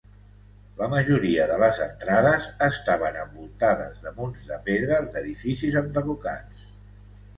[0.77, 6.65] La majoria de les entrades estaven envoltades de munts de pedres d'edificis enderrocats.